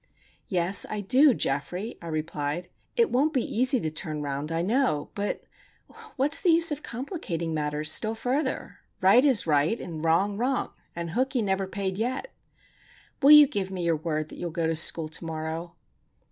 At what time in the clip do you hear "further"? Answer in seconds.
8.15-8.79